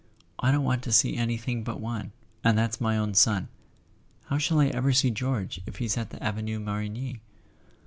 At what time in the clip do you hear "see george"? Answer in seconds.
4.93-5.61